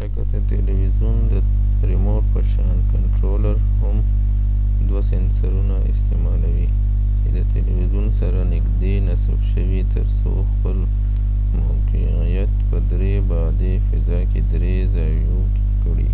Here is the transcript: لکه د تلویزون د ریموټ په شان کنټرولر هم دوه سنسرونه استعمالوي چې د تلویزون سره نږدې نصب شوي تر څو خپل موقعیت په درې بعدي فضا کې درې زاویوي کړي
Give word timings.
لکه 0.00 0.22
د 0.30 0.32
تلویزون 0.52 1.16
د 1.32 1.34
ریموټ 1.90 2.24
په 2.34 2.40
شان 2.52 2.76
کنټرولر 2.92 3.56
هم 3.82 3.96
دوه 4.88 5.02
سنسرونه 5.10 5.76
استعمالوي 5.92 6.68
چې 7.20 7.28
د 7.36 7.38
تلویزون 7.54 8.06
سره 8.20 8.40
نږدې 8.54 8.94
نصب 9.08 9.38
شوي 9.52 9.82
تر 9.94 10.06
څو 10.18 10.30
خپل 10.50 10.76
موقعیت 11.60 12.52
په 12.68 12.76
درې 12.90 13.14
بعدي 13.30 13.74
فضا 13.86 14.20
کې 14.30 14.40
درې 14.52 14.74
زاویوي 14.94 15.44
کړي 15.82 16.10